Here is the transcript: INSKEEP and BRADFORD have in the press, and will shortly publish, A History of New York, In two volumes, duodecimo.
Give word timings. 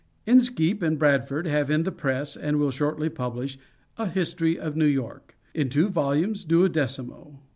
INSKEEP 0.25 0.81
and 0.81 0.97
BRADFORD 0.97 1.45
have 1.45 1.69
in 1.69 1.83
the 1.83 1.91
press, 1.91 2.35
and 2.35 2.57
will 2.57 2.71
shortly 2.71 3.07
publish, 3.07 3.59
A 3.99 4.07
History 4.07 4.57
of 4.57 4.75
New 4.75 4.87
York, 4.87 5.37
In 5.53 5.69
two 5.69 5.89
volumes, 5.89 6.43
duodecimo. 6.43 7.37